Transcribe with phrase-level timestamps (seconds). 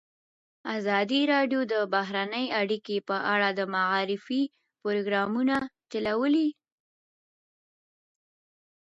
[0.77, 4.41] ازادي راډیو د بهرنۍ اړیکې په اړه د معارفې
[4.81, 5.55] پروګرامونه
[5.91, 6.49] چلولي.